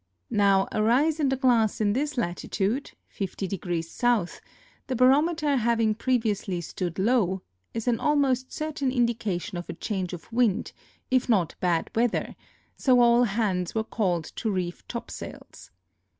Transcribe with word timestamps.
Now 0.31 0.67
a 0.71 0.81
rise 0.81 1.19
inHhe 1.19 1.39
glass 1.39 1.79
in 1.79 1.93
this 1.93 2.15
lati 2.15 2.49
tude 2.49 2.93
(50° 3.15 3.85
south), 3.85 4.41
the 4.87 4.95
barometer 4.95 5.57
having 5.57 5.93
pVeviously 5.93 6.63
stood 6.63 6.97
low, 6.97 7.43
is 7.75 7.87
an 7.87 7.99
almost 7.99 8.51
certain 8.51 8.91
indication 8.91 9.59
of 9.59 9.69
a 9.69 9.73
change 9.73 10.11
of 10.11 10.33
wind, 10.33 10.71
if 11.11 11.29
not 11.29 11.53
bad 11.59 11.91
weather; 11.93 12.35
so 12.75 12.99
all 12.99 13.25
hands 13.25 13.75
were 13.75 13.83
called 13.83 14.23
to 14.37 14.49
reef 14.49 14.83
topsails. 14.87 15.69